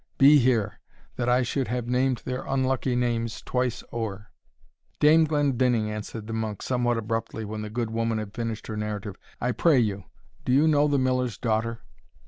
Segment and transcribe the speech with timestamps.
[0.17, 0.79] Be here!
[1.15, 4.31] that I should have named their unlucky names twice ower!"
[4.99, 9.15] "Dame Glendinning," answered the monk, somewhat abruptly, when the good woman had finished her narrative,
[9.39, 10.05] "I pray you,
[10.43, 11.81] do you know the miller's daughter?"